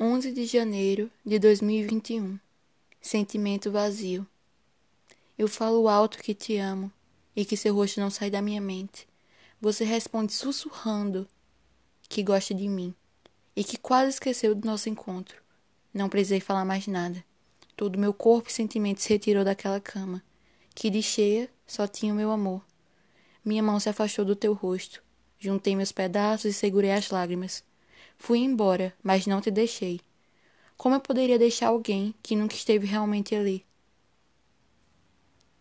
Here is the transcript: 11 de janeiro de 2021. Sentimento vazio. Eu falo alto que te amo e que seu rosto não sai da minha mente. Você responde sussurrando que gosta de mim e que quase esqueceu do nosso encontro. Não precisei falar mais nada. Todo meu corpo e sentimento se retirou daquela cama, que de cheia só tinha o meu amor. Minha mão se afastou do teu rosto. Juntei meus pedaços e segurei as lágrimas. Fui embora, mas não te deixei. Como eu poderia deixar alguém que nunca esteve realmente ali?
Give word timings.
11 0.00 0.30
de 0.30 0.46
janeiro 0.46 1.10
de 1.26 1.40
2021. 1.40 2.38
Sentimento 3.00 3.72
vazio. 3.72 4.24
Eu 5.36 5.48
falo 5.48 5.88
alto 5.88 6.18
que 6.18 6.32
te 6.32 6.56
amo 6.56 6.92
e 7.34 7.44
que 7.44 7.56
seu 7.56 7.74
rosto 7.74 7.98
não 7.98 8.08
sai 8.08 8.30
da 8.30 8.40
minha 8.40 8.60
mente. 8.60 9.08
Você 9.60 9.82
responde 9.82 10.32
sussurrando 10.32 11.26
que 12.08 12.22
gosta 12.22 12.54
de 12.54 12.68
mim 12.68 12.94
e 13.56 13.64
que 13.64 13.76
quase 13.76 14.10
esqueceu 14.10 14.54
do 14.54 14.64
nosso 14.64 14.88
encontro. 14.88 15.42
Não 15.92 16.08
precisei 16.08 16.38
falar 16.38 16.64
mais 16.64 16.86
nada. 16.86 17.24
Todo 17.74 17.98
meu 17.98 18.14
corpo 18.14 18.50
e 18.50 18.52
sentimento 18.52 19.02
se 19.02 19.08
retirou 19.08 19.44
daquela 19.44 19.80
cama, 19.80 20.22
que 20.76 20.90
de 20.90 21.02
cheia 21.02 21.50
só 21.66 21.88
tinha 21.88 22.12
o 22.12 22.16
meu 22.16 22.30
amor. 22.30 22.64
Minha 23.44 23.64
mão 23.64 23.80
se 23.80 23.88
afastou 23.88 24.24
do 24.24 24.36
teu 24.36 24.52
rosto. 24.52 25.02
Juntei 25.40 25.74
meus 25.74 25.90
pedaços 25.90 26.44
e 26.44 26.54
segurei 26.54 26.92
as 26.92 27.10
lágrimas. 27.10 27.64
Fui 28.18 28.40
embora, 28.40 28.94
mas 29.02 29.26
não 29.26 29.40
te 29.40 29.50
deixei. 29.50 30.00
Como 30.76 30.96
eu 30.96 31.00
poderia 31.00 31.38
deixar 31.38 31.68
alguém 31.68 32.14
que 32.22 32.36
nunca 32.36 32.54
esteve 32.56 32.86
realmente 32.86 33.36
ali? 33.36 33.66